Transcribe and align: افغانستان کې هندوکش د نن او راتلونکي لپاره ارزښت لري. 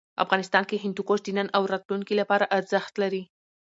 افغانستان 0.23 0.63
کې 0.69 0.81
هندوکش 0.83 1.19
د 1.23 1.27
نن 1.37 1.47
او 1.57 1.61
راتلونکي 1.71 2.13
لپاره 2.21 2.49
ارزښت 2.57 2.93
لري. 3.03 3.23